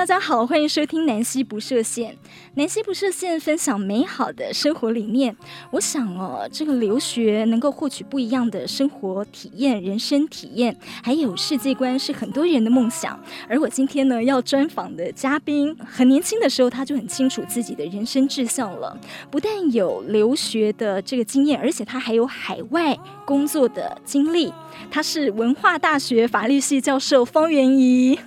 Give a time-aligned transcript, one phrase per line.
[0.00, 2.16] 大家好，欢迎收听南希不设限。
[2.54, 5.36] 南希不设限，分享美好的生活理念。
[5.72, 13.22] 我想哦，这个留学能够获取不一样的生活体验、人生体验，还有世界观，是很多人的梦想。
[13.46, 18.98] 而我今天呢，要专访的嘉宾，很年轻的时候他就很清楚自己的人生志向了。
[19.30, 24.50] 不但有留学的这个经验，而且他还有海外工作的经历。
[24.90, 28.18] 他是文化大学法律系教授方元宜。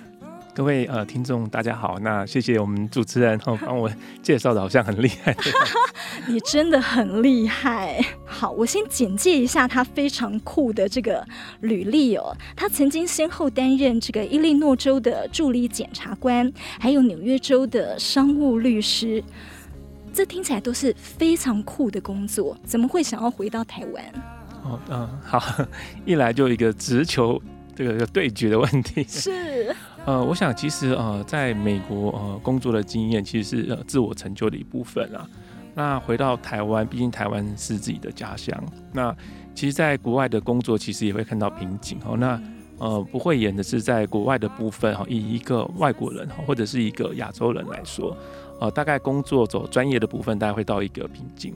[0.54, 3.90] 各位呃听众大家好，那谢谢我们主持人哦 帮我
[4.22, 5.36] 介绍的好像很厉害，
[6.28, 8.00] 你真的很厉害。
[8.24, 11.26] 好，我先简介一下他非常酷的这个
[11.62, 12.32] 履历哦。
[12.54, 19.22] 他曾经先后担任这个伊利诺州的助理检察官，还有纽约州的商务律师。
[20.12, 24.04] 这听起来都是非常酷的工作，怎么会想要回到台湾？
[24.62, 25.42] 哦，嗯，好，
[26.06, 27.42] 一来就一个直球
[27.74, 29.74] 这个对决的问题是。
[30.06, 35.26] 呃，我想其实呃，在美国呃工作的经验其实是呃自我成就的一部分啊。
[35.74, 38.54] 那回到台湾，毕竟台湾是自己的家乡。
[38.92, 39.16] 那
[39.54, 42.16] 其实，在国外的工作其实也会看到瓶颈哦。
[42.18, 42.40] 那
[42.78, 48.14] 呃，不会演的是在国外的部分哈，以一个外国人或者是一个亚洲人来说，
[48.60, 51.54] 呃，大概工作走专业的部分，大概会到一个瓶颈。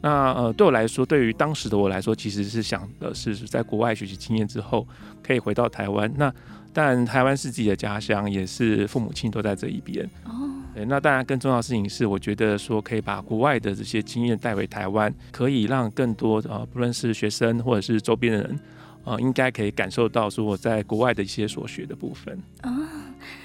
[0.00, 4.88] 那呃，对我来说，对于当时的我来说，其实是想的是在国外学习经验之后，
[5.22, 6.10] 可以回到台湾。
[6.16, 6.32] 那
[6.72, 10.08] 但台湾是自己的家乡，也是父母亲都在这一边。
[10.24, 18.60] 哦，对，那当然更重要的事情是，我觉得说可以把国外的这些经验带回台湾，可以让更多呃，不论是学生或者是周边的人，
[19.04, 22.38] 呃，应该可以感受到说我在国外的一些所学的部分。
[22.60, 22.86] 啊、哦，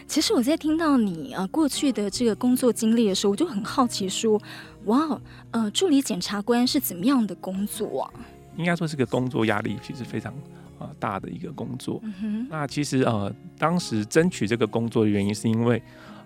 [0.07, 4.39] 其实我在听到你呃过去的这个工作经历的时候，我就很好奇说，
[4.85, 8.13] 哇，呃，助理检察官是怎么样的工作啊？
[8.55, 10.33] 应该说是个工作压力其实非常。
[10.78, 12.02] 啊，大的一个工作。
[12.03, 15.81] 嗯、那其实呃，当时争取这个工作的原因，是因为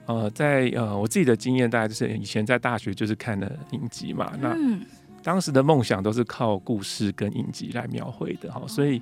[0.06, 4.32] 呃，在呃我自己的经验，大概就是以前在大学就是看了影集嘛。
[4.34, 9.00] 嗯、那当时的梦想都是靠故事跟影集来描绘的哈，所以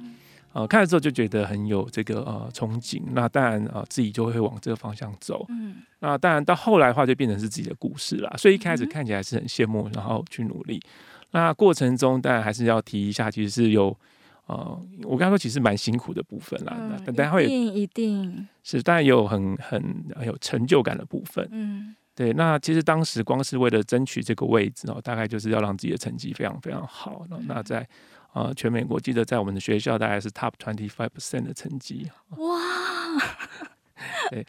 [0.51, 3.01] 呃看了之后就觉得很有这个呃憧憬。
[3.13, 5.45] 那当然呃自己就会往这个方向走。
[5.47, 5.75] 嗯。
[5.99, 8.33] 那当然到后来的话，就变成是自己的故事啦。
[8.37, 10.81] 所以一开始看起来是很羡慕，然后去努力。
[11.31, 13.97] 那过程中当然还是要提一下，其实是有。
[14.47, 21.45] 呃，我刚刚说其实蛮辛苦的部分啦，嗯、那但会一定一定是，当然也有很很很有成就感的部分。
[21.51, 22.31] 嗯，对。
[22.31, 27.25] 那其实当时光是为了争取这个位置哦，大概就是要让自己的成绩非常非常好。
[27.29, 27.85] 嗯、那在
[28.31, 32.09] 呃全美国，记得在我们的学校大概是 top twenty five percent 的成绩。
[32.37, 32.57] 哇！
[34.31, 34.47] 对，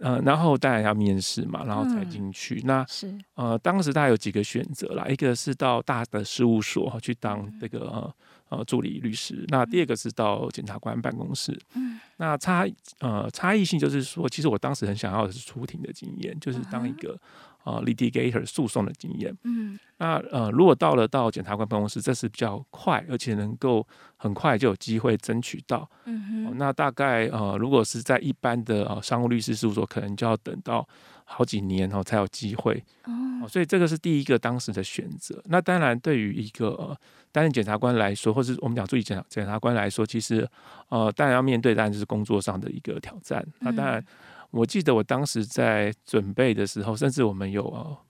[0.00, 2.56] 呃，然后当然要面试嘛，然后才进去。
[2.64, 7.78] 嗯、那是呃，当时大概有几个选择啦，一个是到大的事务所去当这个。
[7.90, 8.12] 呃
[8.48, 9.44] 呃，助理律师。
[9.48, 11.58] 那第二个是到检察官办公室。
[11.74, 12.64] 嗯，那差
[13.00, 17.18] 呃差异性就是说，其实我当时很想要的是出庭的经验，就是当一个
[17.64, 19.36] 呃 litigator 诉讼的经验。
[19.42, 23.84] 嗯，那呃如果到了到检察官办公室，这是比较快，而且能够
[24.16, 25.88] 很快就有机会争取到。
[26.04, 30.88] 嗯哼、呃，那大概呃如果是在一般的呃商务律师事务所，可能就要等到
[31.24, 32.80] 好几年后才有机会。
[33.04, 33.12] 哦，
[33.48, 35.42] 所以这个是第一个当时的选择。
[35.46, 36.96] 那当然，对于一个、呃
[37.32, 40.48] 担任检察官来说，或是我们讲助理检察检察官来说，其实
[40.88, 43.44] 呃，当然要面对，当然就是工作上的一个挑战。
[43.46, 44.02] 嗯、那当然，
[44.50, 47.62] 我记得我当时在准备的时候，甚至我们有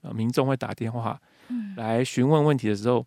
[0.02, 1.20] 呃民众会打电话
[1.76, 3.06] 来询问问题的时候，嗯、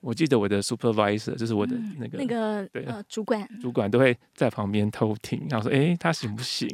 [0.00, 6.66] 我记得我的 supervisor 就是我的那个、嗯、那个对呃主管主管都会在旁边偷听，然后说：“哎、欸，他行不行？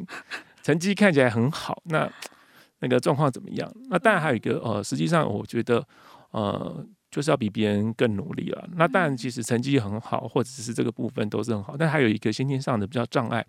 [0.63, 2.09] 成绩看起来很好，那
[2.87, 5.85] 那个状况怎么样？”那当然还有一个呃，实际上我觉得
[6.31, 6.85] 呃。
[7.11, 8.67] 就是要比别人更努力了。
[8.75, 11.77] 那当然，其实成绩很好，或者是这个部分都是很好。
[11.77, 13.45] 但还有一个先天上的比较障碍，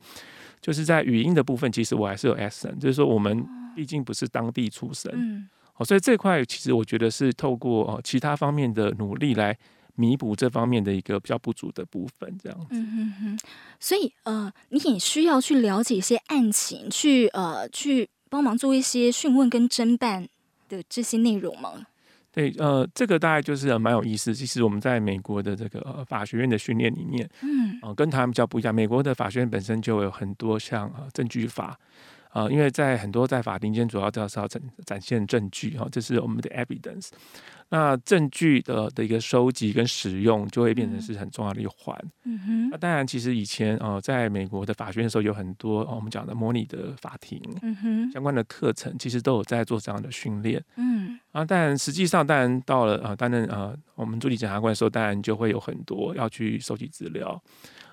[0.60, 3.44] 就是在语音的部分，其实我还是有 accent，就是说我们
[3.75, 5.49] 毕竟不是当地出生，嗯，
[5.84, 9.58] 所以这块其实我觉得是透过其他方面的努力来
[9.96, 12.66] 弥补这方面的一个比较不足的部分，这样子。
[12.70, 13.38] 嗯嗯嗯。
[13.81, 20.28] 所以呃，你也需要去了解一些案情，去呃去帮忙做一些讯问跟侦办
[20.69, 21.87] 的这些内容吗？
[22.32, 24.34] 对，呃，这个大概就是蛮有意思。
[24.34, 28.75] 其实我们在美国的这个、呃、法学院的训练里面，嗯，呃，跟台湾比较不一样。
[28.75, 31.78] 美国的法学院本身就有很多像呃证据法。
[32.37, 37.09] 呃，因为在很多在法庭间，主要都是要展展现证据哈，这是我们的 evidence。
[37.71, 41.99] 那证据的的一个收集跟使用，就会变成是很重要的一环。
[42.25, 42.69] 嗯哼。
[42.71, 50.62] 那当然，其实以前呃，在美国的法学院的时候，有很多、呃、我们讲的模拟的法庭，嗯哼，相关的课程，其实都有在做这样的训练。
[50.77, 51.19] 嗯。
[51.33, 57.43] 啊，但实际上，当然到了呃，担任呃，我们助理检察官的时候，当然就会有很多要去收集资料，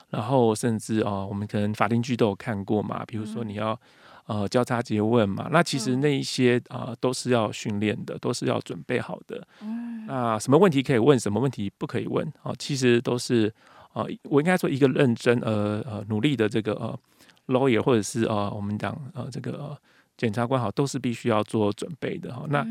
[0.10, 3.80] 然后甚至啊、呃，我们可能法庭剧都有看过嘛，比如说你要。
[4.26, 5.50] 呃交叉詰问嘛。
[5.52, 9.48] 那其实那一些啊、呃、都是要训练的，都是要准备好的。
[9.62, 12.54] 嗯，那什么问题可以问，什么问题不可以问啊？
[12.58, 13.48] 其实都是
[13.94, 17.00] 啊、呃，我应该说一个认真呃呃努力的这个呃
[17.48, 19.52] lawyer 或者是呃我们讲呃这个。
[19.54, 19.78] 呃
[20.16, 22.46] 检察官好，都是必须要做准备的哈。
[22.48, 22.64] 那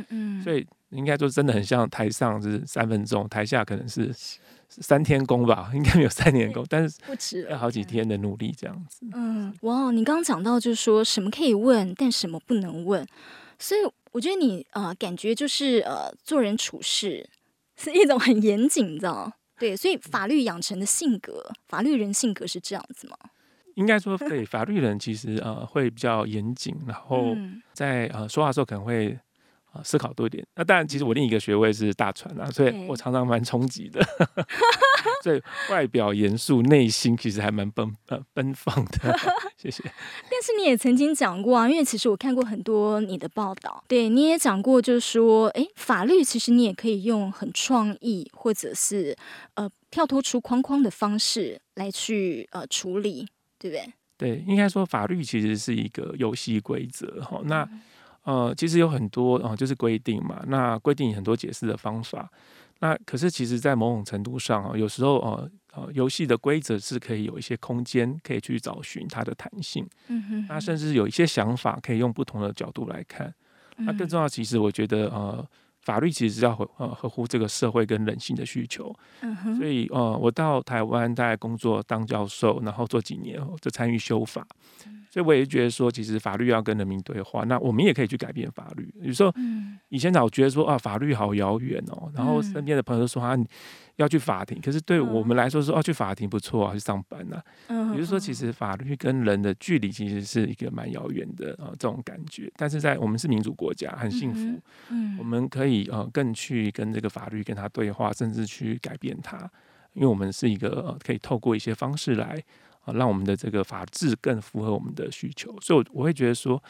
[0.44, 4.14] 所以应该说真的很像台上是三分钟，台下可能是
[4.80, 9.06] 三天工吧，应该没有三年工，但是不止要好几天的努力这样子。
[9.12, 13.06] 嗯，哇，你刚刚讲到就是说什么可以问，但什么不能问，
[13.58, 13.80] 所以
[14.12, 17.28] 我觉得你呃感觉就是呃做人处事
[17.76, 19.32] 是一种很严谨，你知道？
[19.58, 23.16] 对，所以法律养成的性格，法律人性格是这样子吗？
[23.76, 27.36] 应该说，对法律人其实呃会比较严谨，然后
[27.72, 29.18] 在呃说话的时候可能会
[29.72, 30.46] 呃思考多一点。
[30.54, 34.00] 那当然，其实我另一个学位是大船啊，所以我常常蛮冲击的。
[35.22, 35.40] 所以
[35.70, 39.16] 外表严肃，内心其实还蛮奔呃奔放的。
[39.56, 39.82] 谢谢。
[40.30, 49.16] 但是你也曾经讲过啊，因为其实我看过很多你的报道，对你也讲过，就是说，哎，法律其实你也可以用很创意，或者是
[49.54, 53.28] 呃跳脱出框框的方式来去呃处理。
[53.62, 53.92] 对不对？
[54.18, 57.40] 对，应该说法律其实是一个游戏规则哈。
[57.44, 57.64] 那
[58.24, 60.42] 呃，其实有很多啊、呃，就是规定嘛。
[60.46, 62.30] 那规定很多解释的方法。
[62.80, 69.88] 那可是其实，在某种程度上啊，有时候呃呃，游戏的规则是可以有一些空间，可以去找寻它的弹性。
[70.08, 70.46] 嗯哼。
[70.48, 73.32] 那甚至有一些想法，可以用不同的角度来看。
[73.76, 75.46] 那更重要，其实我觉得呃。
[75.82, 84.46] 法律其实是要合呃合乎这个社会跟人性的需求，嗯哼，所以呃我到台湾大概工作当教授，然后做几年后就参与修法。
[85.12, 88.90] 所以我也觉得说，其实法律要跟人民对话，那我们也可以去改变法律。
[89.02, 89.30] 有时候，
[89.90, 93.36] 以前老觉得说啊，法律好遥远哦，然后身边的朋友说啊，
[93.96, 94.58] 要去法庭。
[94.58, 97.42] 可是对我们来说说，哦，去法庭不错啊，去上班呐。
[97.92, 102.50] 也就是说，其实法律跟人的距离其实是一个蛮遥远的啊，这种感觉。
[102.56, 104.58] 但是在我们是民主国家，很幸福，
[105.18, 109.36] 我们可以呃更去跟这个法律跟他对话，甚至去改变它，
[109.92, 112.42] 因为我们是一个可以透过一些方式来。
[112.84, 116.62] 啊，让我们的这个法治更符合我们的需求，所以，我我会觉得说，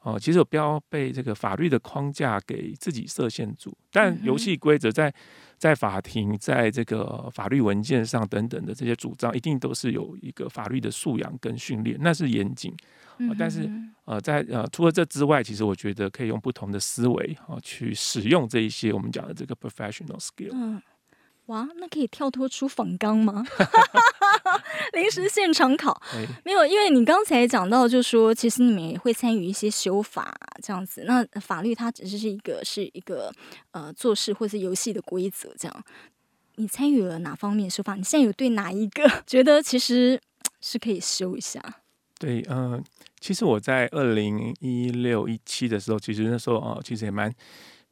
[0.00, 3.76] 哦，其实我不要被这个法律的框架给自己设限住。
[3.90, 5.12] 但游戏规则在
[5.56, 12.74] 在法庭，在这个法律文件上等等的这些主张，一定都是有一个法律的素养跟训练，那是严谨。
[13.38, 13.70] 但是，
[14.04, 20.80] 呃，在呃除了这之外，其实我觉得可以用不同的思维啊去使用这一些我们讲的这个 professional skill。
[21.46, 23.44] 哇，那可以跳脱出仿纲吗？
[24.94, 26.00] 临时现场考
[26.44, 31.04] 没有，因为你刚才讲到，就是说其实你们也会参与一些修法这样子。
[31.06, 33.32] 那法律它只是是一个是一个
[33.72, 35.84] 呃做事或是游戏的规则这样。
[36.56, 37.94] 你参与了哪方面修法？
[37.94, 40.20] 你现在有对哪一个 觉得其实
[40.60, 41.60] 是可以修一下？
[42.18, 42.84] 对，嗯、呃，
[43.20, 47.32] 其实我在二零一六一七的时候，其实那时候哦，其实也蛮。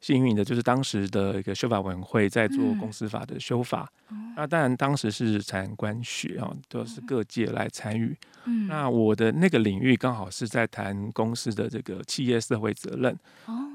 [0.03, 8.13] 幸运的就是当时的一个修法委员会在做公司法的修法，嗯、那当然当时是产官学啊，都是各界来参与。
[8.43, 13.17] 嗯、那我的那个领域刚好是在谈公司的这个企业社会责任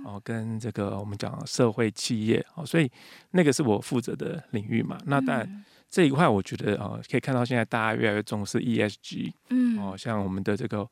[0.05, 2.91] 哦，跟这个我们讲社会企业哦，所以
[3.31, 4.99] 那个是我负责的领域嘛。
[5.07, 10.87] 那当然这一块我觉得啊，可以看到现在大家越来越重视 ESG，嗯，哦，像我们的这个。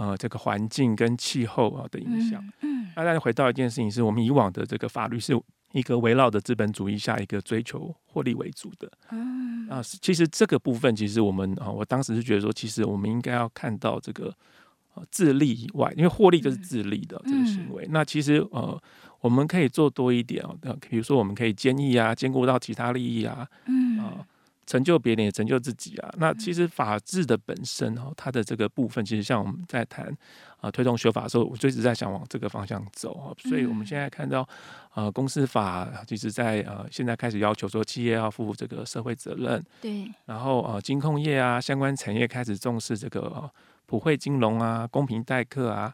[0.00, 2.42] 呃，这个环境跟气候啊的影响。
[2.62, 5.38] 嗯，那大家回到一件事情，是我们以往的这个法律是
[5.72, 8.90] 一个围绕着资本主义下一个追求获利为主的。
[9.10, 14.34] 嗯，啊，其实这个部分，其实我们啊，我当时是觉得说，其实我们应该要看到这个
[14.94, 17.86] 呃自利以外，因为获利就是自利的这个行为。
[17.90, 18.82] 那其实呃，
[19.20, 20.56] 我们可以做多一点啊，
[20.88, 23.46] 比如说我们可以兼益啊，兼顾到其他利益啊。
[23.66, 24.26] 嗯啊。
[24.70, 26.08] 成就别人也成就自己啊！
[26.16, 30.16] 那其实法治的本身哦，它的这个部分，其实像我们在谈
[30.60, 33.34] 啊推动修法的时候，我就一直在想往这个方向走啊。
[33.48, 34.48] 所以我们现在看到
[34.94, 40.08] 呃公司法，其实在呃现在开始要求说企业要负这个社会责任，对。
[40.26, 43.50] 然后呃金控业啊相关产业开始重视这个
[43.86, 45.92] 普惠金融啊公平待客啊。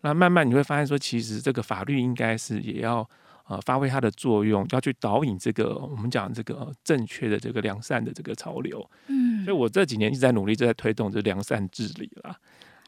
[0.00, 3.06] 那慢慢你会发现说，其实这个法律应该是也要。
[3.46, 8.84] 呃，发挥它的作用，要去导引这个我们讲这个正确的这个良善的这个潮流。
[9.08, 12.34] 嗯，所以我这几年一直在努力，就在推动这良善治理啦。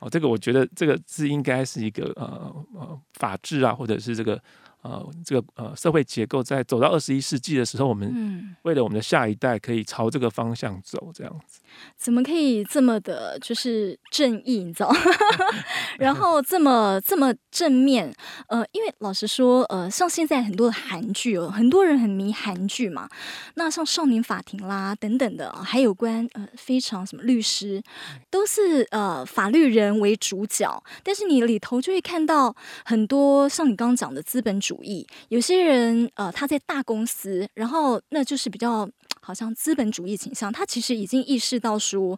[0.00, 4.40] 哦，这个我觉得这个是应该是一个呃呃法治啊，或者是这个
[4.82, 11.60] 呃，这个呃社会结构在走到二十一世纪的时候，我们为了我们的下一代可以朝这个方向走，这样子。
[11.96, 14.92] 怎么可以这么的，就是正义，你知道？
[15.98, 18.14] 然后这么这么正面，
[18.48, 23.08] 呃，因为老实说，呃，像现在很多的韩剧哦，很多人很迷韩剧嘛。
[23.54, 27.82] 那像《少年法庭》啦等等的，还有关呃非常什么律师，
[28.30, 32.54] 都是呃法律人为主角，但是你里头就会看到
[32.84, 34.66] 很多像你刚刚讲的资本主义。
[34.76, 38.84] 主义，有些人呃，他在大公司，然后那就是比较
[39.26, 40.52] 好像资本主义倾向。
[40.52, 42.16] 他其实已经意识到说，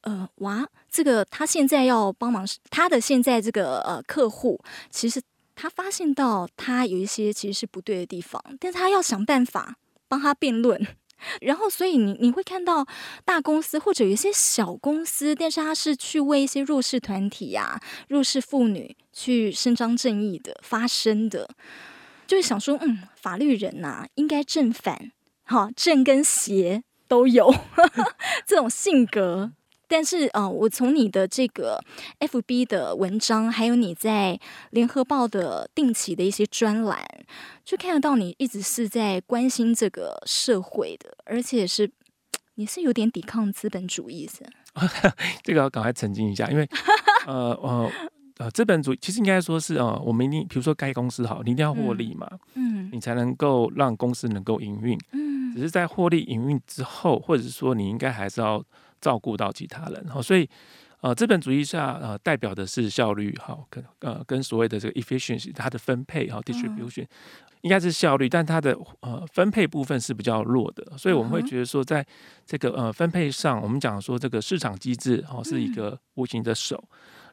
[0.00, 5.22] 呃，哇，这个他现在要帮忙，他的现在这个呃客户，其实
[5.54, 9.76] 他发现到他有一些其实是不对的地方，但是他要想办法
[10.08, 10.84] 帮他辩论。
[11.40, 12.84] 然后，所以你你会看到
[13.24, 21.48] 大公司或者有一些小公司，但是他是去为一些弱势团体呀、啊、弱势妇女去伸张正义的、发声的，
[22.26, 25.12] 就是想说，嗯，法律人呐、应该正反，
[25.44, 28.14] 哈，正跟邪都有呵呵
[28.46, 29.52] 这种性格。
[29.88, 31.78] 但是，呃，我从你的这个
[32.20, 37.06] FB 的文章，还有你在联合报的定期的一些专栏，
[37.62, 41.90] 就看得到你一直是在关心这个社会的，而且是
[42.54, 44.46] 你是有点抵抗资本主义的。
[45.44, 46.66] 这个要赶快澄清一下，因为
[47.26, 47.90] 呃呃
[48.38, 55.60] 呃，资本主义其实应该说是呃，我们一定，比如说开公司好，你一定要获利嘛，嗯，你才能够让公司能够营运，嗯，只。
[55.60, 58.62] 是在获利营运之后，或者是说你应该还是要。
[59.02, 60.48] 照顾到其他人，好，所以
[61.00, 67.04] 呃，资本主义下呃，代表的是效率，好，跟呃，跟所谓的这个 efficiency，它的分配哈，distribution，
[67.62, 72.06] 应该是效率，但它的呃分配部分是比较弱的，所以我们会觉得说，在
[72.46, 76.80] 这个呃分配上，我们讲说这个市场机制哦是一个无形的手，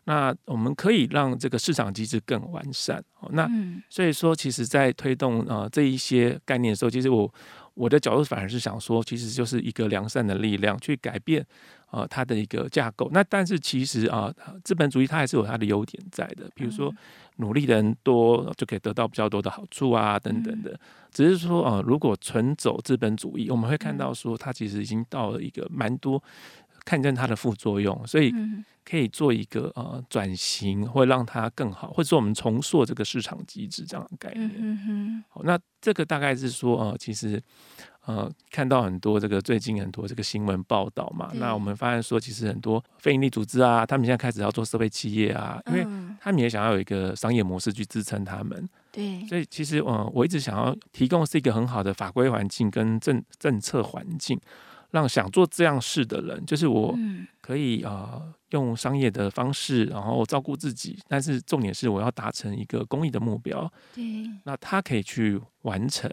[0.05, 3.49] 那我们可以让这个市场机制更完善，那
[3.89, 7.33] 所以说，其实在推动呃这一些概念的时候，其实我。
[7.75, 11.45] 我的角度反而是想说，其实就是一个良善的力量去改变，
[11.91, 13.09] 呃，它的一个架构。
[13.13, 14.29] 那但是其实啊，
[14.65, 16.93] 资本主义它还是有它的优点在的，比如说
[17.37, 20.77] 努力的人多就可以得到比较多的好处啊，等等的。
[21.09, 26.21] 只是说，呃，如果纯走资本主义，我们会看到说，它其实已经到了一个蛮多
[26.89, 28.33] 看见它的副作用，所以。
[28.89, 35.23] 可以做一个呃转型，会让它更好，或者说我们重塑这个市场机制这样的概念。
[35.29, 37.39] 好，那这个大概是说呃，其实
[38.07, 45.85] 呃看到很多这个最近很多这个新闻报道嘛，那我们发现说，其实很多非营利组织啊，他们现在开始要做社会企业啊，因为
[46.19, 48.67] 他们也想要有一个商业模式去支撑他们。
[48.91, 49.23] 对。
[49.27, 54.41] 所以其实呃，我一直想要提供是一个很好的法规环境跟政政策环境。
[54.91, 56.97] 让想做这样事的人，就是我
[57.41, 63.71] 可以啊、呃、用商业的方式，然后照顾自己，但是重点是我要达成一个公益的目标。
[63.93, 64.03] 对，
[64.45, 66.11] 那他可以去完成，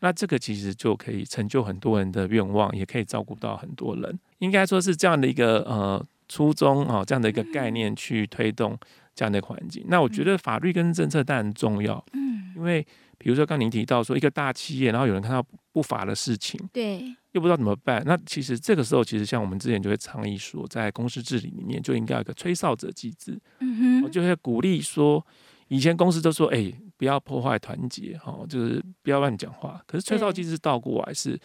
[0.00, 4.18] 那这个其实就可以成就很多人的愿望，也可以照顾到很多人。
[4.38, 8.78] 应该说是这样的一个呃初衷啊，这样的一个概念去推动
[9.14, 9.84] 这样的环境。
[9.88, 12.86] 那我觉得法律跟政策当然重要，嗯，因为
[13.24, 17.02] 比如说刚您提到说一个大企业，然后有人看到不法的事情，对。
[17.32, 25.26] 又不知道怎么办，那其实这个时候，其实像我们之前就会倡议说，在公司治理里面就应该有一个吹哨者机制，嗯哼，我就会鼓励说，
[25.68, 29.82] 以前公司都说，哎、欸，不要破坏团结，哈，就是不要乱讲话。
[29.86, 31.36] 可是吹哨机制倒过来是，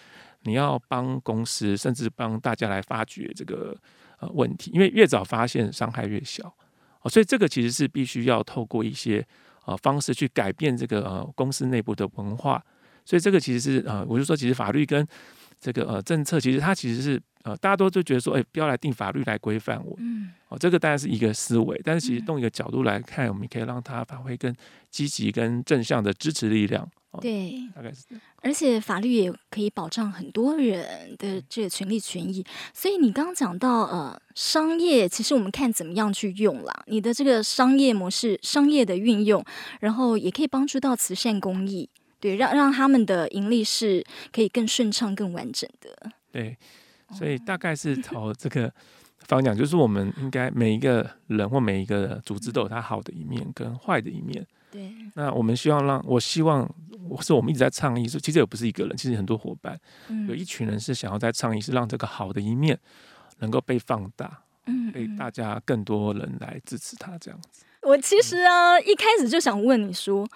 [0.43, 3.75] 你要帮公司，甚至帮大家来发掘这个
[4.19, 6.53] 呃问题，因为越早发现伤害越小，
[7.01, 9.25] 哦，所以这个其实是必须要透过一些
[9.69, 12.63] 呃方式去改变这个呃公司内部的文化。
[13.05, 15.07] 所以这个其实是呃，我就说，其实法律跟
[15.59, 24.53] 这个呃政策，其实它其实是呃，大家都就觉得说，哎，不要来定法律来规范我，嗯，哦，这个当然是一个思维，但是其实动一个角度来看，我们可以让它发挥更
[24.89, 26.89] 积极、跟正向的支持力量。
[27.22, 28.05] 对，大概是。
[28.41, 32.46] 而且法律也可以保障很多人的这个权利权益。
[32.72, 39.43] 所以你刚刚讲到呃，商业其实我们看怎么样去用啦，你的这个商业模式、商业的运用，
[39.79, 41.89] 然后也可以帮助到慈善公益。
[42.19, 46.12] 对，让让他们的盈利是可以更顺畅、更完整的。
[46.31, 46.55] 对，
[47.11, 48.71] 所以大概是朝这个
[49.19, 54.45] 方向，就是我们应该每一个人或每一个组织都有它好的一面跟坏的一面。
[54.71, 56.69] 对，那我们希望让，我希望，
[57.09, 59.79] 我是我们一直在倡议，说其实也不是一个人，其实很多伙伴，
[60.27, 62.79] 有一群人是想要在倡议，是让这个好的一面
[63.39, 67.63] 能够被放大，嗯，被大家更多人来支持他这样子。
[67.81, 70.27] 我其实啊，一开始就想问你说。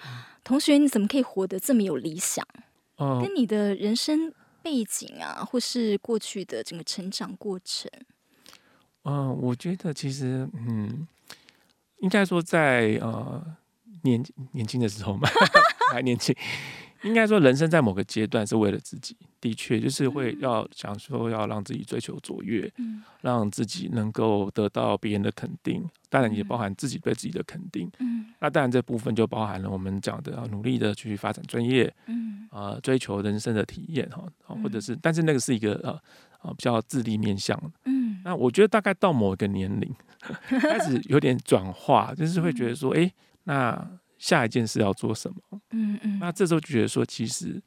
[0.46, 2.46] 同学，你怎么可以活得这么有理想？
[2.98, 4.30] 哦，跟你的人生
[4.64, 7.92] 背景啊，或是过去的整个成长过程。
[9.04, 11.06] 嗯，我觉得其实，嗯，
[12.00, 13.46] 应该说在呃
[14.04, 15.30] 年年轻的时候嘛，
[15.92, 16.34] 还年轻。
[17.04, 34.24] 应该说，人生在某个阶段是为了自己，的确就是会要想说要让自己追求卓越，嗯，让自己能够得到别人的肯定，当然也包含自己对自己的肯定，嗯，那当然这部分就包含了我们讲的要努力的去发展专业，嗯，啊，追求人生的体验哈，
[34.64, 36.00] 或者是，但是那个是一个呃
[36.44, 39.94] 呃比较自立面向，嗯，那我觉得大概到某一个年龄
[40.48, 43.12] 开始有点转化，就是会觉得说，哎，
[43.44, 44.00] 那。
[44.24, 45.60] 下一件事要做什么？
[45.72, 47.62] 嗯嗯，那这时候就觉得说，其实，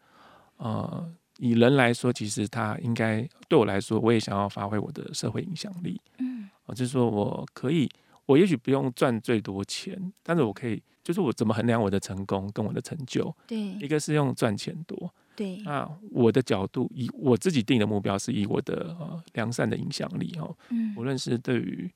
[0.56, 6.00] 呃，以人来说，其实他应该对我来说，我也想要发挥我的社会影响力。
[6.16, 7.86] 嗯，啊，就是说我可以，
[8.24, 13.30] 我也许不用赚最多钱，但是我可以，就是我怎么衡量我的成功跟我的成就？
[13.46, 15.58] 对，一个是用赚钱多，对。
[15.58, 21.90] 那我的角度，以我自己定的目标，是以我的呃良善的影响力哦，嗯，无论是对于。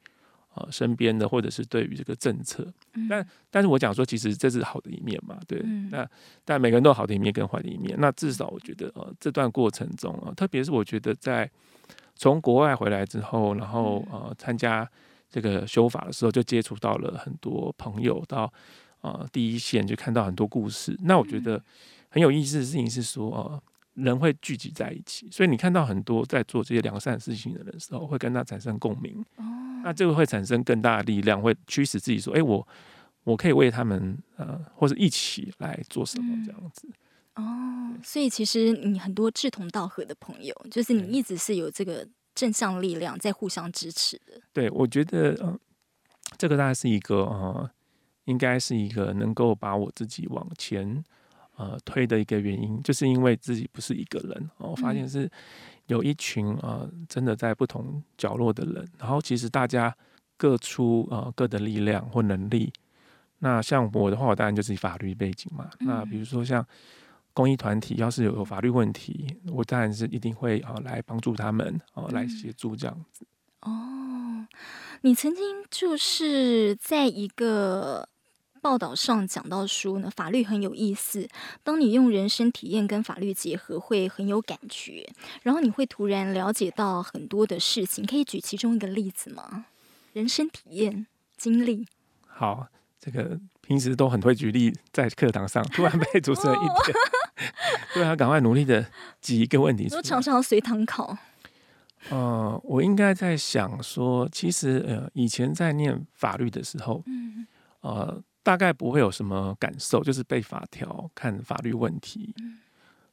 [0.55, 5.61] 呃，身边的或者是对于这个政策，嗯、但但是我讲说，其实这是好的一面嘛，对。
[5.65, 6.09] 嗯、那
[6.45, 7.97] 但每个人都有好的一面跟坏的一面。
[8.01, 11.49] 那至少我觉得，呃，这段过程中啊，特别是我觉得在
[12.17, 14.89] 从国外回来之后，然后呃参加
[15.31, 18.53] 这个修法的时候，就接触到了很多朋友，到
[19.03, 20.99] 呃第一线就看到很多故事。
[21.05, 21.63] 那我觉得
[22.09, 23.63] 很有意思的事情是说，呃，
[24.03, 29.25] 人会聚集在一起，所以你看到很多在做这些良善事情的人的时候，会跟他产生共鸣。
[29.37, 29.45] 哦
[29.83, 32.69] 那这个会产生更大的力量，会驱使自己说：“哎，我
[33.25, 36.87] 我可以为他们呃，或者一起来做什么这样子。”
[37.37, 44.39] 哦，所以其实你很多志同道合的朋友，就是你一直是有这个正向力量在互相支持的。
[44.53, 45.59] 对，我觉得呃，
[46.37, 47.71] 这个大概是一个呃，
[48.27, 51.03] 应该是一个能够把我自己往前
[51.61, 55.31] 呃推的一个原因，就是因为自己不是一个人，我发现是。
[55.87, 59.93] 有一群啊、呃，真的在不同角落的人，然后其实大家
[60.37, 62.73] 各出啊、呃、各的力量或能力。
[63.41, 65.69] 那像我的话，我当然就是法律背景嘛。
[65.81, 66.65] 嗯、那比如说像
[67.33, 73.27] 公益团体，要是有有法律问题，我当然是一定会啊、呃、来帮助他们，啊、呃、来协助这样子。
[73.63, 74.47] 哦，
[75.01, 78.09] 你曾经就是在一个。
[78.61, 81.29] 报道上讲到说呢，法律很有意思。
[81.63, 85.11] 当你用人生体验跟法律结合，会很有感觉，
[85.43, 88.05] 然后你会突然了解到很多的事情。
[88.05, 89.67] 可以举其中一个例子吗？
[90.13, 91.87] 人生体验经历。
[92.27, 92.69] 好，
[92.99, 96.97] 这个平时都很会举例，在课堂上突然被主持人一点
[97.95, 98.87] 对啊，赶快努力的
[99.21, 99.89] 挤一个问题。
[99.93, 101.17] 我常常随堂考。
[102.11, 107.47] 呃，我应该在想说，其实呃，以前在念法律的时候，嗯，
[107.81, 108.23] 呃。
[108.43, 112.35] 大概不会有什么感受，就是背法条、看法律问题。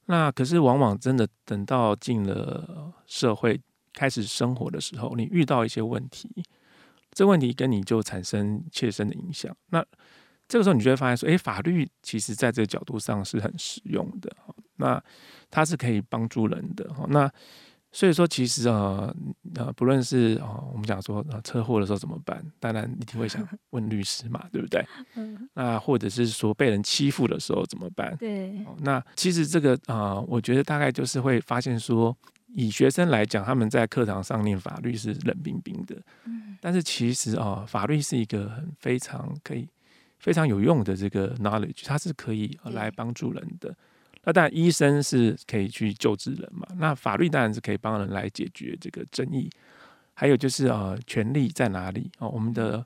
[0.05, 3.59] 那可是往往真的等到进了社会、
[3.93, 6.29] 开始生活的时候，你遇到一些问题，
[7.11, 9.55] 这问题跟你就产生切身的影响。
[9.69, 9.85] 那
[10.47, 14.33] 这个时候你就会发现说，诶，法律其实在这个角度上是很实用的。
[14.77, 15.03] 那
[15.51, 16.89] 它是可以帮助人的。
[17.09, 17.29] 那
[17.97, 19.11] 所以说，其实啊，
[19.55, 22.45] 呃，不论是啊，我们讲说啊，车祸的时候怎么办？
[22.59, 24.85] 当然一定会想 问律师嘛，对不对？
[25.15, 25.49] 嗯。
[25.55, 28.15] 那或者是说被人欺负的时候怎么办？
[28.19, 28.63] 对。
[28.81, 32.15] 那其实这个啊，我觉得大概就是会发现说，
[32.53, 35.95] 以学生来讲，他们在课堂上念法律是冷冰冰的。
[36.25, 36.55] 嗯。
[36.61, 39.67] 但是其实啊，法律是一个很非常可以
[40.19, 43.75] 非常有用的这个 knowledge，它是可以来帮助人的。
[44.27, 46.67] 那当然，医生是可以去救治人嘛。
[46.75, 49.49] 那法律当然是可以帮人来解决这个争议。
[50.13, 52.27] 还有就是呃，权利在哪里哦？
[52.27, 52.85] 我们的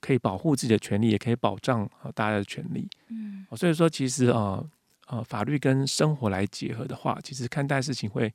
[0.00, 2.88] 可以保护自己的权利，也可以保障啊大家的权利。
[3.08, 4.66] 嗯，所以说其实呃
[5.08, 8.32] 呃，法律跟生活来结合的话，其实看待事情会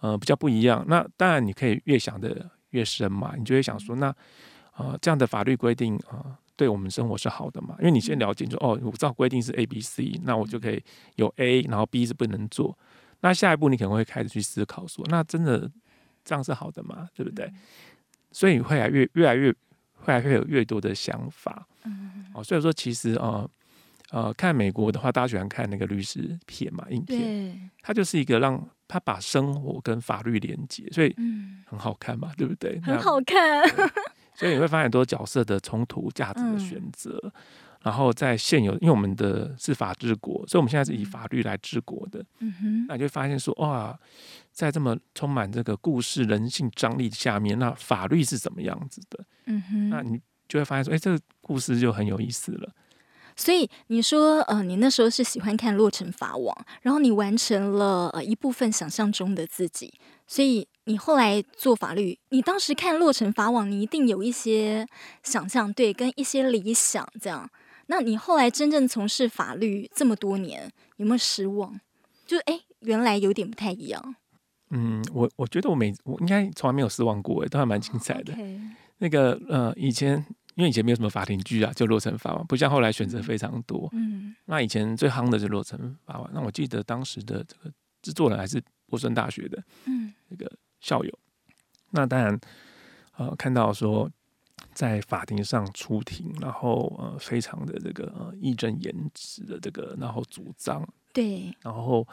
[0.00, 0.84] 呃比较不一样。
[0.88, 4.12] 那当然，你可以越想的越深嘛，你就会想说，那
[4.76, 6.36] 呃这样的法律规定啊。
[6.56, 7.76] 对我们生活是好的嘛？
[7.78, 10.82] 因为你先了解就，哦，我知道规定是 A、B、C，那我就可以
[11.16, 12.76] 有 A，然后 B 是不能做。
[13.20, 15.70] 那下一步你可能会开始去思考说，那真的
[16.24, 17.08] 这样是好的吗？
[17.14, 17.52] 对不对？
[18.32, 19.52] 所以会来越越来越，
[19.94, 21.66] 会来越有越多的想法。
[22.34, 23.48] 哦，所以说其实呃
[24.10, 31.14] 呃，看美国的话，大家喜欢看那个律师片嘛，影片，它就是一个让他把生活跟法律连接，所以
[31.64, 32.80] 很好看嘛，对不对？
[32.82, 33.62] 很好看。
[34.36, 37.32] 所以你会发现很多角色的冲突、价值的选择，嗯、
[37.82, 42.24] 然后在现有，因为我们的是法治国，所以我们现在是以法律来治国的。
[42.40, 43.98] 嗯哼，那你就会发现说，哇，
[44.52, 49.24] 在这么充满这个故事、人性张力下面，那法律是怎么样子的？
[49.46, 52.72] 嗯哼，那你就会发现说，哎，这个故事就很有意思了。
[53.38, 59.92] 所以你说，呃，你那时候是喜欢看《洛城法网》，然后你完成了呃一部分想象中的自己，
[60.26, 64.86] 所以你后来做法律，你当时看《洛城法网》，你一定有一些
[65.22, 67.48] 想象，对，跟一些理想这样。
[67.88, 71.80] 那你后来真正从事法律这么多年，有没有失望？
[72.24, 74.16] 就哎，原来有点不太一样。
[74.70, 78.32] 嗯，我我觉得我每我应该从来没有失望过，哎，都还蛮精彩的。
[78.98, 83.88] 那个呃，以前因为以前没有什么法庭剧啊，就《洛城法网》，不像后来选择非常多。
[83.92, 86.28] 嗯，那以前最夯的就是《洛城法网》。
[86.32, 87.72] 那我记得当时的这个
[88.02, 90.50] 制作人还是波士顿大学的，嗯，那个
[90.86, 91.18] 校友。
[91.90, 92.40] 那当然，
[93.16, 94.10] 呃，看到说
[94.72, 102.06] 在法庭上出庭，然后呃，非常的这个呃义正言辞的这个，然后主张，对，然后。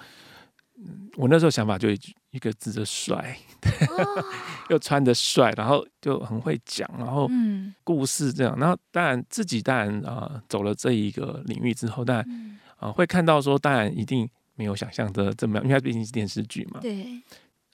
[0.76, 2.00] 嗯，我那时候想法就一
[2.32, 3.38] 一个字的帅，
[3.90, 4.24] 哦、
[4.74, 7.30] 又穿的帅，然后就很会讲，然后
[7.84, 12.26] 故事这样，然后当然自己当然啊、呃、走了这一个领域之后，当然
[12.78, 16.80] 啊、呃、会看到说，当然一定没有想象的这么样，因为它毕竟是电视剧嘛。
[16.82, 17.22] 对。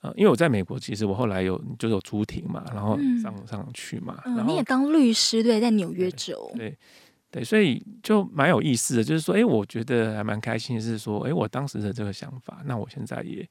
[0.01, 4.21] 啊、呃，因为我在美国，其实我后来有就是有出庭嘛，然后上上去嘛。
[4.25, 6.51] 嗯、然后你也当律师对，在纽约州。
[6.55, 6.69] 对。
[7.31, 13.47] 对对，所以就蛮有意思的，就是说，哎，我觉得还蛮开心的是说，哎，我当时的这个想法，那我现在也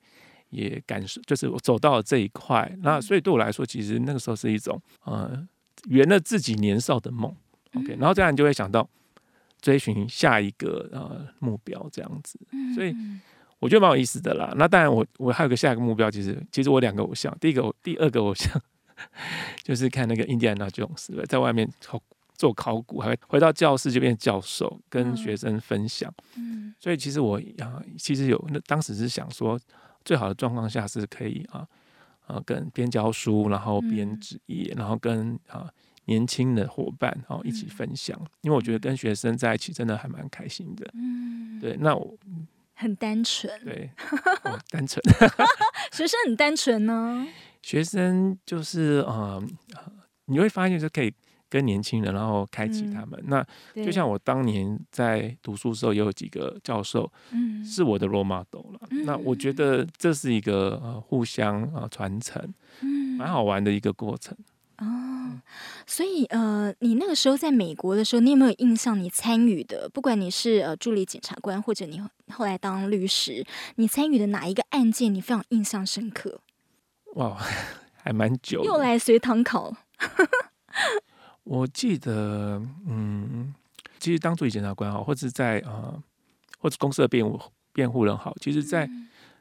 [0.50, 5.46] 也感受，就是我走到了这一块，那所以对我来说，其实那个时候是一种呃
[5.88, 7.32] 圆了自己年少的梦
[7.76, 8.90] ，OK，然后这样就会想到
[9.60, 12.36] 追寻下一个呃目标这样子，
[12.74, 12.92] 所以
[13.58, 14.52] 我觉得蛮有意思的啦。
[14.56, 18.60] 那当然我，我我还有个下一个目标，其实其实我两个偶像，第一个第二个偶像
[19.62, 22.00] 就是看那个印第安纳琼斯在外面考。
[22.38, 26.08] 做考古，还会回到教室就变教授，跟学生分享。
[26.36, 29.58] 嗯，所以其实我啊，其实有那当时是想说，
[30.04, 31.66] 最好的状况下是可以啊
[32.28, 35.68] 啊，跟边教书，然后边职业，然后跟啊
[36.04, 38.16] 年轻的伙伴然后一起分享。
[38.42, 40.88] 因为我觉得跟学生在一起真的还蛮开心的。
[40.94, 42.16] 嗯，对，那我
[42.78, 43.90] 很单纯，对，
[44.70, 45.02] 单纯，
[45.92, 47.26] 学生很单纯呢。
[47.62, 49.38] 学生就是啊，
[50.26, 51.12] 你会发现就可以。
[51.50, 53.18] 跟年轻人，然后开启他们。
[53.20, 53.24] 嗯、
[53.74, 58.80] 那就像我当年在读书的时候，也有几个教授，嗯是我的 role model 了。
[58.90, 64.36] 嗯、那我觉得这是一个呃互相啊传承，嗯蛮好玩的一个过程。
[64.76, 65.40] 哦，
[65.86, 69.02] 所以呃，你那个时候在美国的时候，你有没有印象？
[69.02, 71.98] 你参与的，不管你是呃助理检察官，或者你
[72.30, 73.44] 后来当律师，
[73.76, 76.40] 你参与的哪一个案件，你非常印象深刻？
[77.14, 77.36] 哇，
[77.96, 78.62] 还蛮久。
[78.64, 79.74] 又来随堂考。
[81.44, 83.54] 我记得，嗯，
[83.98, 86.02] 其实当助理检察官好，或者在呃，
[86.58, 87.40] 或者公司的辩护
[87.72, 88.88] 辩护人好，其实，在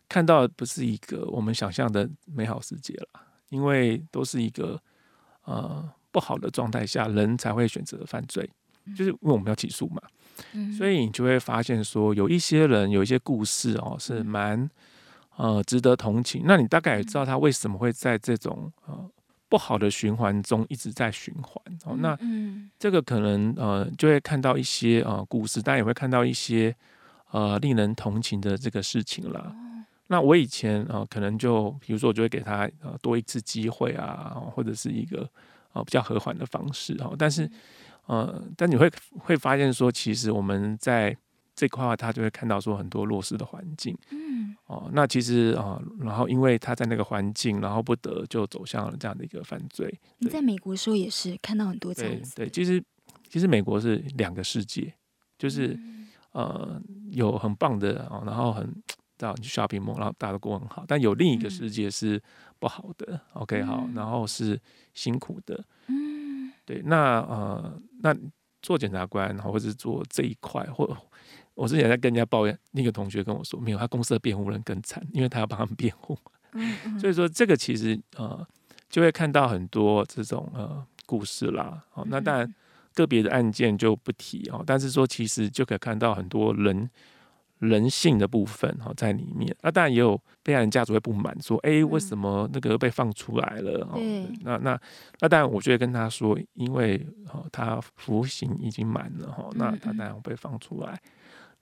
[0.07, 4.81] 看到不是一个我们想象的美好世界了，因为都是一个
[5.43, 8.49] 呃不好的状态下，人才会选择犯罪，
[8.95, 10.01] 就是因为我们要起诉嘛，
[10.77, 14.69] 所以你就会发现说，有一些人有一些故事哦，是蛮
[15.35, 16.43] 呃值得同情。
[16.45, 19.09] 那你大概也知道他为什么会在这种呃。
[19.49, 22.19] 不好的循环中一直在循环哦，那
[22.77, 26.75] 这个可能呃就会看到一些呃故事，但也会看到一些
[27.31, 29.55] 呃令人同情的这个事情了。
[30.07, 35.25] 那我以前呃可能就比如说我就会给他呃多一次机会啊，或者是一个
[35.71, 37.13] 呃比较和缓的方式哈。
[37.17, 37.49] 但是
[38.07, 41.15] 呃但你会会发现说，其实我们在
[41.55, 49.99] 这块话，他就会看到说很多弱势的环境，嗯，哦，那其实啊，然后因为他在那个环境，然后不得就走向了这样的一个犯罪。
[50.19, 52.35] 你在美国的时候也是看到很多这样子。
[52.35, 52.83] 对，对，其实
[53.27, 54.93] 其实美国是两个世界，
[55.37, 58.71] 就是、嗯、呃有很棒的啊，然后很
[59.17, 62.21] 到你去 shopping mall，然后大家都过很好，但有另一个世界是
[62.59, 63.13] 不好的。
[63.13, 64.61] 嗯、OK，好，然后是
[64.93, 65.65] 辛苦的。
[65.87, 66.16] 嗯，
[66.67, 68.15] 对，那呃那
[68.61, 70.95] 做检察官，然后或者是做这一块或。
[71.55, 76.15] 我之前在跟人家抱怨，那个同学跟我说，没有，他公司的辩护人更惨，因为他要帮他们辩护。
[76.53, 78.47] 嗯嗯，所以说这个其实呃，
[78.91, 81.83] 就会看到很多这种呃故事啦。
[81.95, 82.55] 哦，那当然
[82.93, 86.87] 个别的案件就不提哦，但是说其实就可以看到很多人
[87.59, 89.55] 人性的部分哈在里面。
[89.61, 93.87] 那当然也有被害人家族会不满，说哎，为什么那个被放出来了？
[94.43, 94.79] 那那
[95.19, 100.99] 那当然，我就会跟他说，因为哦他服刑已经满了哈，那他当然会被放出来。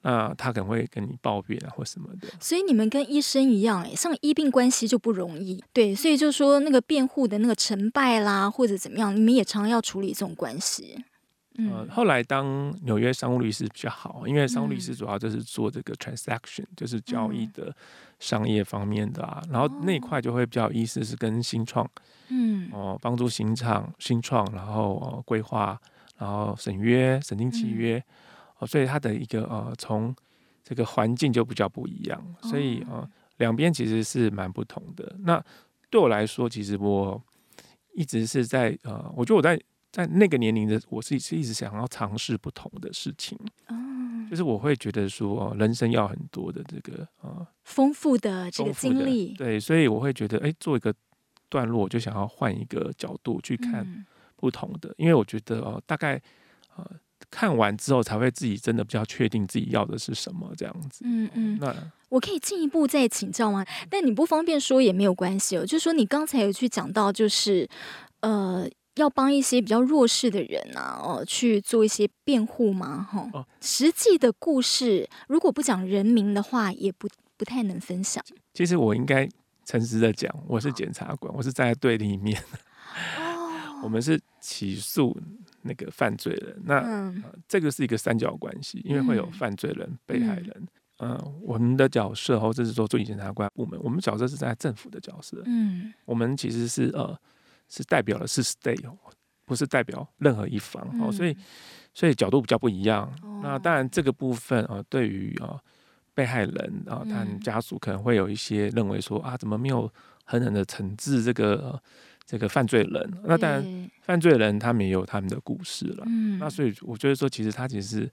[0.08, 2.27] 那他可能会跟你抱怨啊，或什么的。
[2.39, 5.63] 所以你们跟医生一样，哎，像医病关系就不容易。
[5.73, 11.03] 对，所以就说那个辩护的那个成败啦，或者怎么样，你们也常常要处理这种关系。
[11.58, 17.76] 嗯、呃，后来当纽约商务律师比较好，因为商务律师主要就是做这个 transaction，、嗯、就是交易的
[18.20, 19.41] 商业方面的啊。
[19.46, 21.89] 嗯、然后那一块就会比较有意思，是跟新创，
[22.30, 25.80] 嗯，哦、呃，帮助新创新创，然后呃规划，
[26.18, 27.98] 然后审约、审定契约。
[27.98, 28.04] 嗯
[28.60, 30.15] 哦，所以它的一个呃，从
[30.63, 35.13] 这个环境就比较不一样，所以呃，两边其实是蛮不同的。
[35.20, 35.44] 那
[35.89, 37.22] 对我来说，其实我
[37.94, 39.62] 一直是在呃，我觉得我在
[39.95, 43.75] 在那个年龄的我是是一直想要尝试不同的事情，哦，
[44.29, 50.93] 就是我会觉得说人生要很多的这个呃丰富的这个经历，对，所以我会觉得哎，做一个
[51.47, 54.05] 段落，我就想要换一个角度去看
[54.36, 56.21] 不同的，嗯、因为我觉得哦，大概
[56.75, 56.86] 呃
[57.31, 61.73] 看完之后才会自己真的比较确定自己要的是什么这样子，嗯嗯，那
[62.10, 63.65] 我可以进一步再请教吗？
[63.89, 67.65] 但你不方便说也没有关系哦，就是说你刚才有去讲到，就是
[68.19, 68.67] 呃。
[68.95, 73.05] 要帮一些比较弱势的人啊，哦，去做一些辩护吗？
[73.12, 78.23] 哈、哦，实际的故事如果不讲人名的话，也不不太能分享。
[78.53, 79.27] 其实我应该
[79.65, 82.41] 诚实的讲，我是检察官，哦、我是站在对立面。
[83.19, 85.15] 哦，我们是起诉
[85.63, 90.67] 那个犯罪人，那、嗯呃、这个是一个三角关系，因为会有犯罪人、嗯、被害人。
[90.99, 95.43] 嗯、呃，我们的角色，或者是说，助理检察官部门，我们角色是在政府的角色。
[95.45, 97.19] 嗯，我们其实是呃。
[97.67, 98.84] 是代表的是 state，
[99.45, 101.36] 不是代表任何一方哦，所以
[101.93, 103.12] 所以角度比较不一样。
[103.41, 105.60] 那当然这个部分啊，对于啊
[106.13, 109.91] 被害人啊，他们家属可能会有一些认为说啊，怎么没有
[110.23, 111.82] 狠狠的惩治这个
[112.25, 113.13] 这个犯罪人？
[113.23, 116.06] 那当然犯罪人他们也有他们的故事了。
[116.39, 118.12] 那所以我觉得说，其实他其实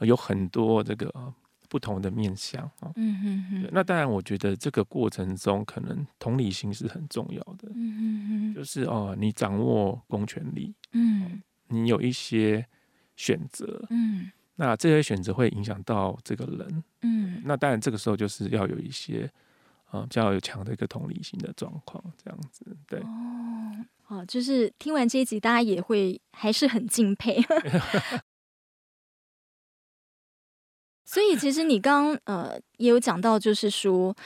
[0.00, 1.12] 有很多这个。
[1.72, 12.66] 不同的面向啊，嗯哼哼，那当然，我觉得这个过程中可能同理心是很重要的，嗯哼哼，就是哦，你掌握公权力，嗯，你有一些
[13.16, 19.32] 选择，嗯，那这些选择会影响到这个人，嗯，那当然这个时候就是要有一些
[19.92, 27.42] 呃比较有强的一个同理心的状况，这样子，对，哦，哦，就是听完这一集，大家也会还是很敬佩。
[31.12, 34.16] 所以，其实你刚呃也有讲到，就是说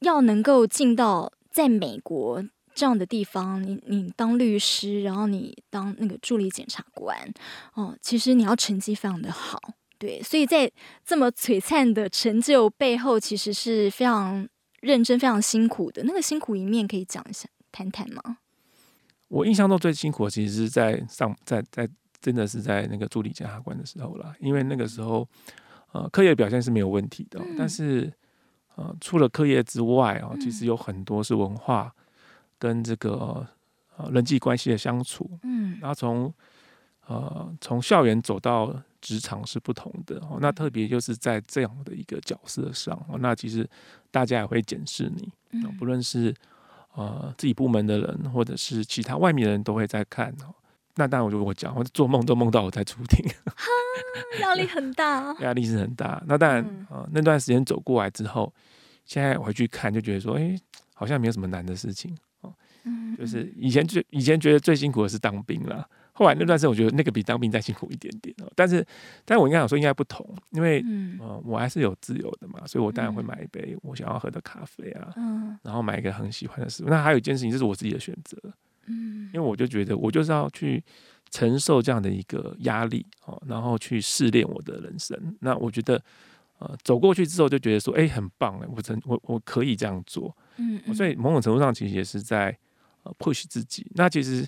[0.00, 2.44] 要能够进到在美国
[2.74, 7.16] 这样的地方，你你当律师，然后你当那个助理检察官，
[7.74, 9.60] 哦、其实你要成绩非常的好，
[9.96, 10.20] 对。
[10.20, 10.68] 所以在
[11.04, 14.44] 这么璀璨的成就背后，其实是非常
[14.80, 16.02] 认真、非常辛苦的。
[16.02, 18.38] 那个辛苦一面可以讲一下、谈谈吗？
[19.28, 21.88] 我印象中最辛苦，其实是在上在在
[22.20, 25.28] 真的是在那个助理检察官的时候啦，因为那个时候。
[25.96, 28.12] 呃，课业表现是没有问题的，但是
[28.74, 31.90] 呃，除了课业之外啊，其实有很多是文化
[32.58, 33.46] 跟这个
[33.96, 36.30] 呃人际关系的相处，嗯，然后从
[37.06, 40.36] 呃从校园走到职场是不同的哦。
[40.38, 43.66] 那特别就是在这样的一个角色上哦，那其实
[44.10, 45.32] 大家也会检视你，
[45.78, 46.34] 不论是
[46.94, 50.52] 呃自己部门的人，或者是其他外面的人都会在看哦。
[50.98, 53.24] 那当然，我就我讲，我做梦都梦到我在出庭，
[54.40, 56.22] 压力很大， 压力是很大。
[56.26, 58.52] 那当然，呃，那段时间走过来之后，
[59.04, 60.60] 现在回去看，就觉得说，哎、欸，
[60.94, 62.52] 好像没有什么难的事情哦。
[62.84, 68.52] 嗯，就是以前最以前觉得最辛苦的是当兵了，后来那段时间我觉得那个比当兵再辛苦一点点哦。
[68.54, 68.84] 但是，
[69.24, 76.88] 但我应该想说应该不同，因为嗯、呃，我还是有自由的嘛，所以我当然会买一杯我想要喝的咖啡啊，嗯，然后买一个很喜欢的食物。
[76.88, 78.38] 那还有一件事情，这是我自己的选择。
[78.88, 80.82] 嗯，因为我就觉得我就是要去
[81.30, 85.36] 承受这样的一个压力哦，然后去试炼我的人生。
[85.40, 86.02] 那我觉得，
[86.58, 90.36] 呃，走过去之后就觉得说，哎，很棒哎，我真我我可以这样做。
[90.56, 92.56] 嗯，嗯，所以某种程度上其实也是在
[93.02, 93.86] 呃 push 自己。
[93.94, 94.46] 那其实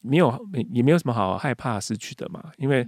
[0.00, 2.86] 没有没也没有什么好害怕失去的嘛，因为。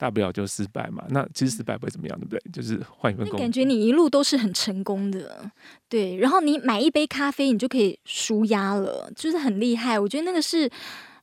[0.00, 2.40] 大不了就失败嘛，那其实失败不会怎么样，对不对？
[2.52, 3.40] 就是换一份工作。
[3.40, 5.50] 感觉你一路都是很成功的，
[5.88, 6.16] 对。
[6.18, 9.98] 然后你买一杯咖啡，你就可以舒压了，就是很厉害。
[9.98, 10.70] 我觉得那个是。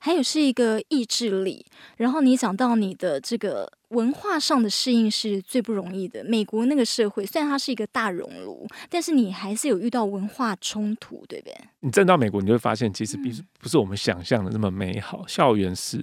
[0.05, 1.65] 还有是一个意志力，
[1.97, 6.23] 然后你讲到你的这个文化上的适应是最不容易的。
[6.25, 11.57] 美国那个社会虽然它是一个大熔炉，但是你还是有遇到文化冲突，对不对？
[11.79, 15.21] 你站到美国，你就会发现其实并不是我们想象的那么美好。
[15.21, 15.99] 嗯、校园是，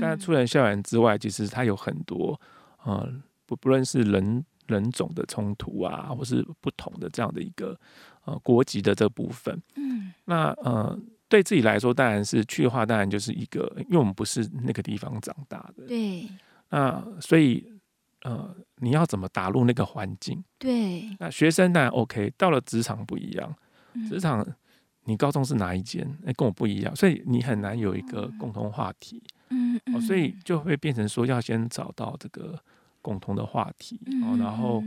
[0.00, 2.40] 但除了校园之外，其实它有很多
[2.86, 3.06] 呃
[3.44, 7.78] 不不论是人人种的冲突啊，或是不同的这样的一个
[8.24, 9.62] 呃国籍的这部分。
[9.76, 10.98] 嗯，那呃。
[11.32, 15.86] 对自己来说，当然是去的话，当然就是一个，因为我们不是那个地方长大的。
[15.86, 16.28] 对。
[16.68, 17.66] 那所以，
[18.20, 20.44] 呃，你要怎么打入那个环境？
[20.58, 21.04] 对。
[21.18, 23.56] 那学生当然 OK，到了职场不一样。
[24.10, 24.46] 职场，
[25.04, 26.06] 你高中是哪一间？
[26.26, 29.22] 哎，跟我不一样，所以你很难有一个共同话题。
[29.48, 29.98] 嗯嗯。
[30.02, 32.62] 所以就会变成说，要先找到这个
[33.00, 33.98] 共同的话题，
[34.38, 34.84] 然后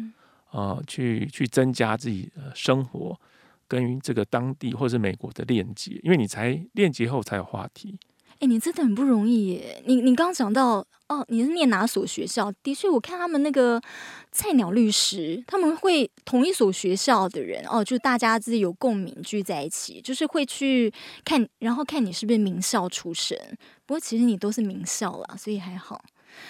[0.51, 3.19] 呃，去去增加自己的生活。
[3.67, 7.97] 跟这个当地或者是美国的链接，因为你才链接后才有话题。
[8.39, 9.81] 哎、你真的很不容易耶！
[9.85, 12.51] 你你刚刚讲到哦，你是念哪所学校？
[12.61, 13.81] 的确，我看他们那个
[14.29, 23.37] 菜鸟律师，他们会同一所学校的人哦，就大家自己有共鸣聚在一起，就是会去看，然后看你是不是名校出身。
[23.85, 26.03] 不过其实你都是名校啦，所以还好。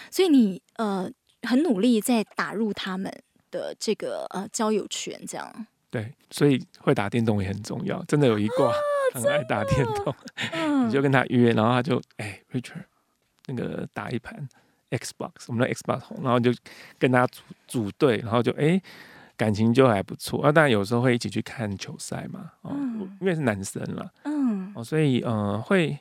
[0.10, 1.08] 所以你呃
[1.44, 3.14] 很努力在打入他们
[3.52, 5.68] 的这个呃交友圈，这样。
[5.96, 8.04] 对，所以会打电动也很重要。
[8.04, 8.70] 真的有一挂
[9.14, 10.14] 很爱打电动，
[10.52, 12.84] 啊、 你就跟他约，然后他就哎、欸、，Richard，
[13.46, 14.46] 那个打一盘
[14.92, 16.54] Xbox，我们的 Xbox 红，然后就
[17.00, 18.84] 跟他组组队，然后就哎、欸，
[19.38, 20.44] 感情就还不错。
[20.44, 25.98] 啊，当然有时候会一起去看球赛嘛，哦，嗯、因为是男生了，嗯，哦，所以呃会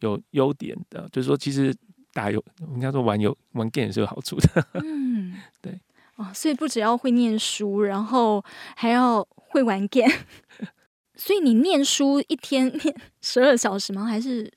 [0.00, 1.72] 有优点的，就是说其实
[2.12, 5.78] 打游，应该说玩游玩 game 是有好处的，嗯， 对。
[6.16, 8.42] 哦，所以不只要会念书，然后
[8.74, 10.12] 还要会玩 game。
[11.14, 14.04] 所以你念书一天念 十二小时吗？
[14.04, 14.52] 还是？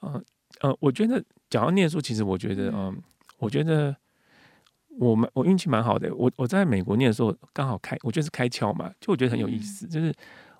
[0.00, 0.22] 呃
[0.60, 2.94] 呃，我觉得讲到念书，其实我觉得，嗯、呃，
[3.38, 3.96] 我觉得
[4.98, 6.14] 我们我运气蛮好的。
[6.14, 10.12] 我我在美国念的时候刚好开，我觉得是开窍嘛，就我觉得很有意思，嗯、就是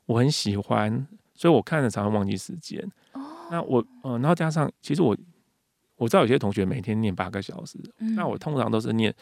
[0.06, 2.80] 我很喜欢，所以我看了常常忘记时间。
[3.12, 3.20] 哦。
[3.50, 5.16] 那我呃，然后加上其实我
[5.96, 9.14] 我知道有些同学每天念八个小时，嗯、那我通常都是念。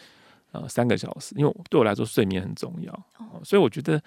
[0.52, 4.02] 呃，三个小时，因为对我来说睡眠很重要，呃、所以我觉得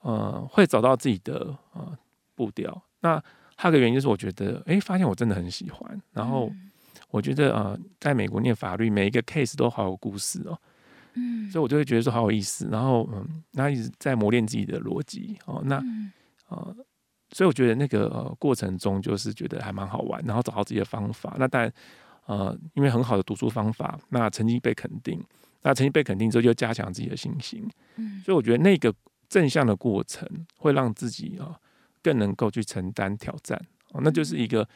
[0.00, 1.96] 呃会找到自己的呃
[2.34, 2.82] 步调。
[3.00, 3.22] 那
[3.56, 6.02] 还有个原因就是我觉得，哎、欸，发现我真的很喜欢。
[6.12, 6.50] 然后
[7.10, 10.58] 我觉得呃，在美国念法律，每一个 case 都好有故事哦，
[11.14, 12.66] 嗯，所以我就会觉得说好有意思。
[12.70, 15.76] 然后嗯，那一直在磨练自己的逻辑哦，那
[16.48, 16.74] 呃，
[17.32, 21.36] 所以我觉得那个呃过程中就是觉得还蛮好玩，然后找到自己的方法。
[21.38, 21.72] 那当然
[22.26, 25.22] 呃，因为很好的读书方法，那成绩被肯定。
[25.62, 27.68] 那成绩被肯定之后，就加强自己的信心。
[27.96, 28.94] 嗯，所以我觉得那个
[29.28, 31.56] 正向的过程会让自己啊
[32.02, 33.60] 更能够去承担挑战。
[33.92, 34.68] 哦，那就是一个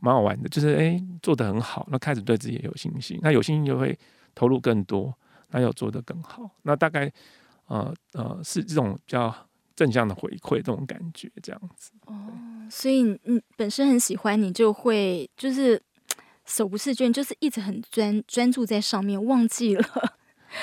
[0.00, 3.18] 蛮好玩的，就是哎做得很好，那开始对自己也有信心。
[3.22, 3.98] 那有信心就会
[4.34, 5.12] 投入更多，
[5.50, 6.50] 那要做得更好。
[6.62, 7.12] 那大概
[7.66, 9.34] 呃呃是这种比较
[9.76, 11.90] 正向的回馈，这种感觉这样子。
[12.06, 15.80] 哦，所以你本身很喜欢，你就会就是
[16.46, 20.16] 手不释卷，就是一直很专专注在上面，忘记了。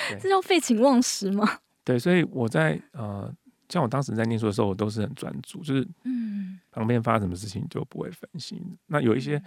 [0.09, 1.47] 对这叫废寝忘食吗？
[1.83, 3.33] 对，所以我在呃，
[3.69, 8.59] 像我当时在念书的时候，我都是很专注，就是嗯，旁边发生什么事情就不会分心。
[8.61, 9.41] 嗯、那有一些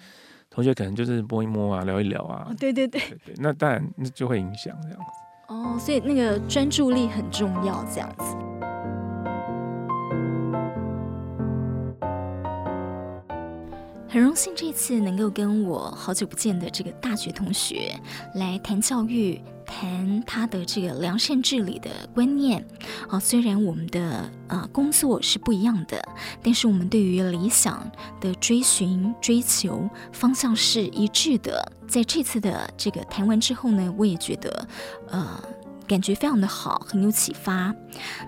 [0.49, 5.05] 同学可能就是摸一摸啊，聊一聊啊，哦、对对对，对对，那当然那就会影响这样子。
[5.49, 8.37] 哦，所以那个专注力很重要，这样子。
[14.09, 17.95] 很荣幸这次能够跟我好久不见的这个大学同学
[18.35, 22.67] 来谈教育，谈他的这个良善治理的观念。
[23.09, 26.03] 啊，虽然我们的呃工作是不一样的，
[26.43, 27.89] 但是我们对于理想
[28.21, 31.73] 的追寻、追求方向是一致的。
[31.87, 34.69] 在这次的这个谈完之后呢，我也觉得
[35.09, 35.43] 呃
[35.87, 37.75] 感觉非常的好，很有启发。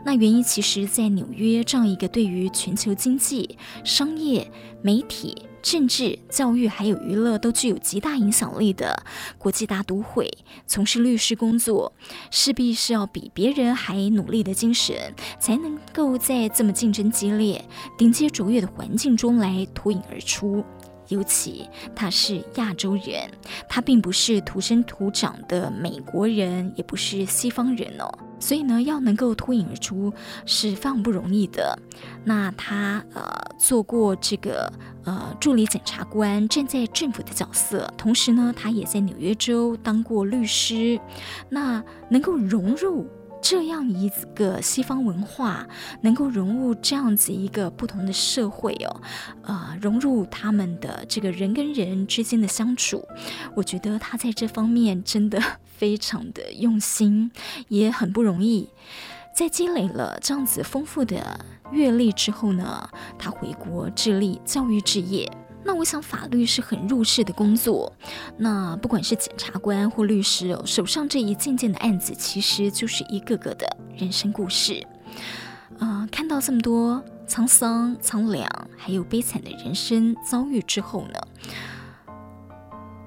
[0.04, 4.50] 那原因其实，在纽约这样一个对于全球经济、商业、
[4.80, 5.46] 媒体。
[5.62, 9.04] 政治、教育还有娱乐都具有极大影响力的
[9.38, 10.28] 国际大都会，
[10.66, 11.92] 从事律师工作，
[12.30, 17.64] 势必是要比别人还努力的精神，才能够在这么竞争激烈、
[17.96, 20.64] 顶尖卓越的环境中来脱颖而出。
[21.08, 23.30] 尤其他是亚洲人，
[23.68, 28.10] 他并不是土生土长的美国人，也不是西方人哦。
[28.38, 30.12] 所以呢，要能够脱颖而出
[30.46, 31.78] 是非常不容易的。
[32.24, 33.22] 那他呃
[33.58, 34.72] 做过这个
[35.04, 41.00] 呃助理检察官，站在政府的角色，同时呢，他也在纽约州当过律师。
[41.48, 43.06] 那能够融入。
[43.42, 45.66] 这样一个西方文化
[46.02, 49.02] 能够融入这样子一个不同的社会哦，
[49.42, 53.04] 呃，融入他们的这个人跟人之间的相处，
[53.56, 57.32] 我觉得他在这方面真的非常的用心，
[57.66, 58.68] 也很不容易。
[59.34, 65.30] 在积累了这样子丰富的阅历之后呢，他回国致力教育事业。
[65.64, 67.92] 那我想法律是很入世的工作，
[68.36, 74.84] 那不管是检察官或律师，手上这一件件的案子，其实就是一个个的人生故事。
[75.78, 81.18] 呃，看到这么多沧桑、苍凉，还有悲惨的人生遭遇之后呢，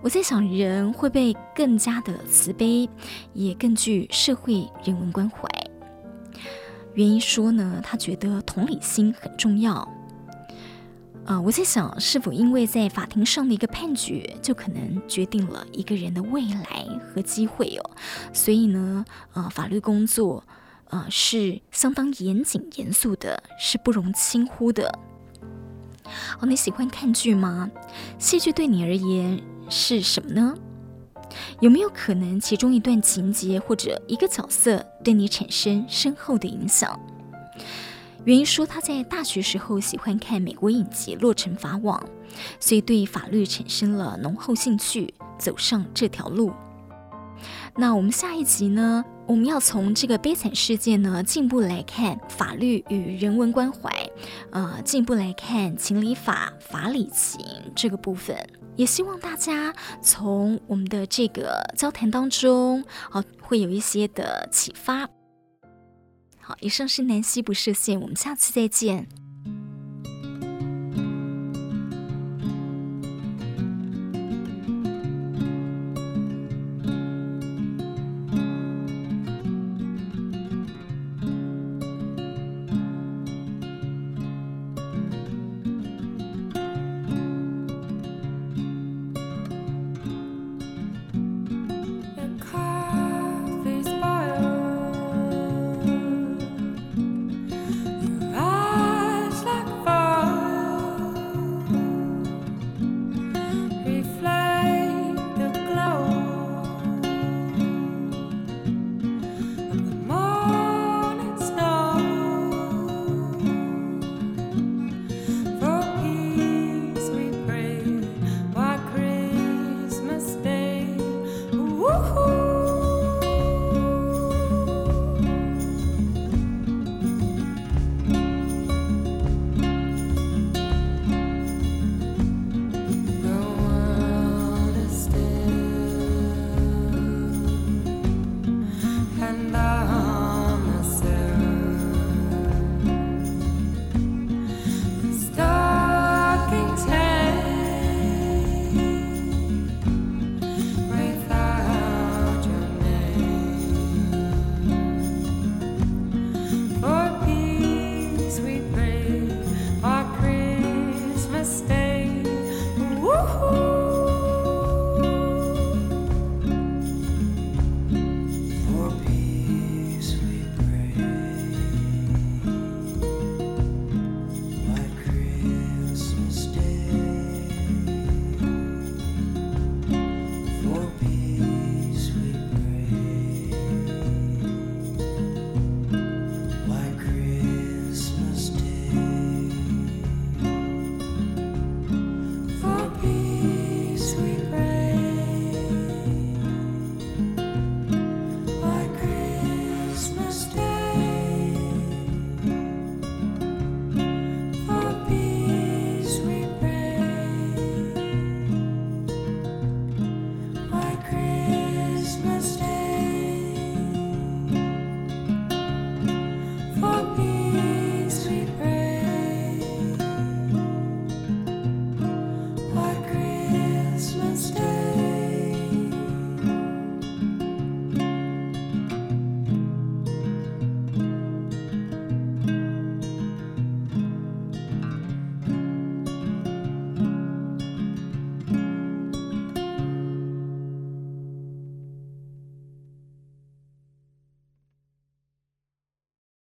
[0.02, 2.90] 我在想，人会被更加的慈悲，
[3.34, 5.48] 也更具社会人文关怀。
[6.94, 9.88] 原因说呢，他觉得同理心很重要。
[11.26, 17.92] 啊、我在想，是否因为在法庭上的一个判决，就可能决定了一个人的未来和机会哦？
[18.32, 19.04] 所以呢，
[19.34, 20.44] 呃，法律工作，
[20.90, 25.00] 呃，是相当严谨严肃的，是不容轻忽的。
[26.40, 27.72] 哦，你喜欢看剧吗？
[28.20, 30.56] 戏剧对你而言是什么呢？
[31.60, 37.00] 有没有可能其中一段情节或者一个角色对你产生深厚的影响？
[38.26, 42.00] 原因说他在大学时候喜欢看美国影集《洛城法网》，
[42.60, 46.52] 所以对法律产生了浓厚兴趣，走上这条路。
[47.76, 53.92] 那我们下一集呢，我们要从这个悲惨事件呢进一步来看法律与人文关怀，
[54.50, 57.46] 呃，进一步来看情理法、法理情
[57.76, 58.36] 这个部分。
[58.76, 65.08] 也希望大家从我们的这个交谈当中，啊、会有一些的启发。
[66.48, 69.08] 好，以上是南希不设限，我们下次再见。